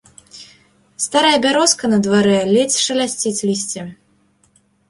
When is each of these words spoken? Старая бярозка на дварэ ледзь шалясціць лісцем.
Старая 1.05 1.33
бярозка 1.43 1.85
на 1.93 1.97
дварэ 2.07 2.39
ледзь 2.55 2.81
шалясціць 2.85 3.45
лісцем. 3.51 3.87